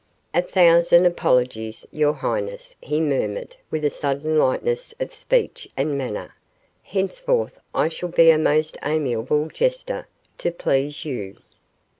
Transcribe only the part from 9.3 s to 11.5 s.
jester, to please you."